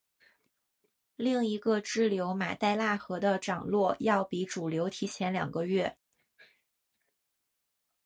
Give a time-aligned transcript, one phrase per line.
[1.15, 5.95] 另一个支流马代腊河的涨落要比主流提前两个月。